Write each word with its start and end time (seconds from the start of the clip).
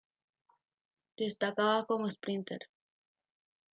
Destacaba 1.21 1.85
como 1.89 2.09
sprinter. 2.15 2.61